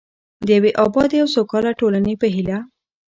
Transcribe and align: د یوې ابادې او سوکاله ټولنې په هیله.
د 0.45 0.47
یوې 0.57 0.71
ابادې 0.85 1.17
او 1.23 1.27
سوکاله 1.35 1.71
ټولنې 1.79 2.13
په 2.21 2.27
هیله. 2.35 2.57